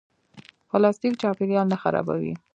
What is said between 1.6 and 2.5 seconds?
نه خرابوي